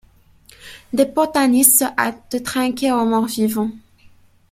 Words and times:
Des 0.93 1.05
botanistes 1.05 1.77
se 1.77 1.83
hâtent 1.83 2.31
de 2.31 2.39
trinquer 2.39 2.91
au 2.91 3.05
mort-vivant. 3.05 3.69